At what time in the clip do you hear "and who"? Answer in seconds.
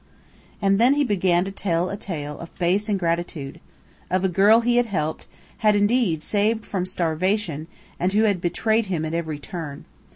7.99-8.23